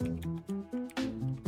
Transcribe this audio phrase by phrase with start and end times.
[0.00, 1.45] うん。